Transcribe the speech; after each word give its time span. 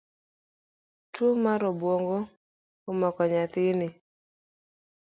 Tuo 1.13 1.29
mar 1.43 1.61
obuongo 1.71 2.17
omako 2.89 3.23
nyathini 3.31 3.87